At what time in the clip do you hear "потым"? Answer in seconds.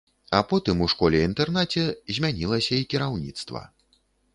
0.53-0.79